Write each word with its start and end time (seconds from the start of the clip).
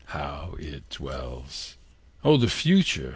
How 0.07 0.55
it 0.57 0.89
dwells 0.89 1.77
On 2.23 2.39
the 2.39 2.49
future! 2.49 3.09